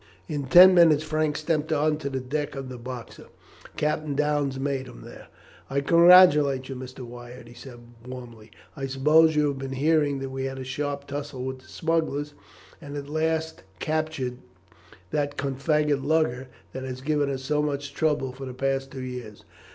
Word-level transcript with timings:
In 0.27 0.45
ten 0.45 0.73
minutes 0.73 1.03
Frank 1.03 1.37
stepped 1.37 1.71
on 1.71 1.97
to 1.97 2.09
the 2.09 2.19
deck 2.19 2.55
of 2.55 2.69
the 2.69 2.79
Boxer. 2.79 3.27
Captain 3.77 4.15
Downes 4.15 4.59
met 4.59 4.87
him 4.87 5.01
there. 5.01 5.27
"I 5.69 5.81
congratulate 5.81 6.67
you, 6.69 6.75
Mr. 6.75 7.01
Wyatt," 7.05 7.47
he 7.47 7.53
said 7.53 7.81
warmly. 8.07 8.49
"I 8.75 8.87
suppose 8.87 9.35
you 9.35 9.47
have 9.49 9.59
been 9.59 9.73
hearing 9.73 10.17
that 10.17 10.31
we 10.31 10.45
had 10.45 10.57
a 10.57 10.63
sharp 10.63 11.05
tussle 11.05 11.43
with 11.45 11.59
the 11.59 11.67
smugglers, 11.67 12.33
and 12.81 12.97
at 12.97 13.09
last 13.09 13.61
captured 13.77 14.39
that 15.11 15.37
confounded 15.37 16.01
lugger 16.01 16.47
that 16.73 16.83
has 16.83 17.01
given 17.01 17.29
us 17.29 17.43
so 17.43 17.61
much 17.61 17.93
trouble 17.93 18.31
for 18.31 18.47
the 18.47 18.55
past 18.55 18.89
two 18.89 19.03
years. 19.03 19.43